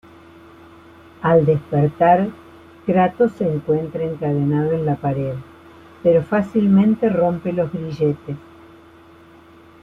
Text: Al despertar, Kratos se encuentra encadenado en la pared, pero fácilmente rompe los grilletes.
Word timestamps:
Al 1.21 1.45
despertar, 1.45 2.29
Kratos 2.87 3.33
se 3.33 3.47
encuentra 3.47 4.03
encadenado 4.03 4.71
en 4.71 4.83
la 4.83 4.95
pared, 4.95 5.35
pero 6.01 6.23
fácilmente 6.23 7.07
rompe 7.07 7.53
los 7.53 7.71
grilletes. 7.71 8.35